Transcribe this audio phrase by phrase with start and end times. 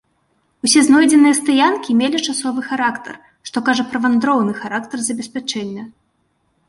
[0.67, 3.19] Усе знойдзеныя стаянкі мелі часовы характар,
[3.51, 5.83] што кажа пра вандроўны характар забеспячэння.